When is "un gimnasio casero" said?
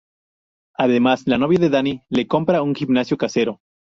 2.63-3.59